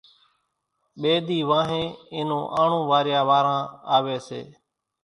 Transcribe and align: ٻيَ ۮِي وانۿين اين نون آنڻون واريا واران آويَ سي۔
ٻيَ 1.01 1.13
ۮِي 1.27 1.39
وانۿين 1.49 1.87
اين 2.13 2.25
نون 2.29 2.43
آنڻون 2.59 2.83
واريا 2.91 3.21
واران 3.29 3.61
آويَ 3.95 4.17
سي۔ 4.27 4.41